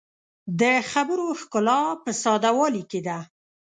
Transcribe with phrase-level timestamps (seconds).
[0.59, 0.61] د
[0.91, 3.17] خبرو ښکلا په ساده والي کې ده